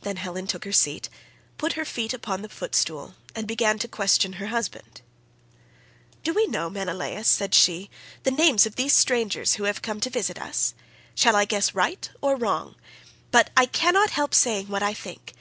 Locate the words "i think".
14.82-15.32